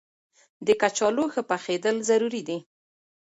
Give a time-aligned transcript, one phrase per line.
[0.65, 2.57] د کچالو ښه پخېدل ضروري دي.